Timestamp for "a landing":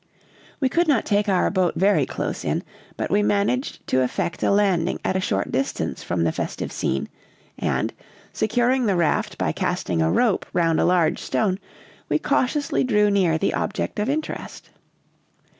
4.41-4.99